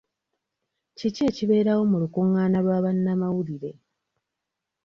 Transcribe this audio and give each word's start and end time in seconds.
Kiki 0.97 1.21
ekibeerawo 1.29 1.83
mu 1.91 1.97
lukungaana 2.03 2.57
lwa 2.65 2.77
bannamawulire? 2.83 3.71